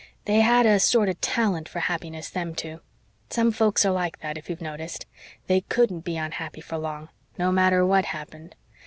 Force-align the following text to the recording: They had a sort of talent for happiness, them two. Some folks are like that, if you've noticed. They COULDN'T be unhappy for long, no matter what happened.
They 0.25 0.41
had 0.41 0.65
a 0.65 0.79
sort 0.79 1.09
of 1.09 1.21
talent 1.21 1.69
for 1.69 1.81
happiness, 1.81 2.31
them 2.31 2.55
two. 2.55 2.81
Some 3.29 3.51
folks 3.51 3.85
are 3.85 3.91
like 3.93 4.19
that, 4.21 4.35
if 4.35 4.49
you've 4.49 4.59
noticed. 4.59 5.05
They 5.45 5.61
COULDN'T 5.61 6.03
be 6.03 6.17
unhappy 6.17 6.61
for 6.61 6.79
long, 6.79 7.09
no 7.37 7.51
matter 7.51 7.85
what 7.85 8.05
happened. 8.05 8.55